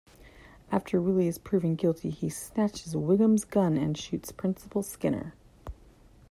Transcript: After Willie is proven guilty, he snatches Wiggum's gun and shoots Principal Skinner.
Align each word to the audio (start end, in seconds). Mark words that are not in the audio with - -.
After 0.71 0.99
Willie 0.99 1.27
is 1.27 1.37
proven 1.37 1.75
guilty, 1.75 2.09
he 2.09 2.27
snatches 2.27 2.95
Wiggum's 2.95 3.45
gun 3.45 3.77
and 3.77 3.95
shoots 3.95 4.31
Principal 4.31 4.81
Skinner. 4.81 5.35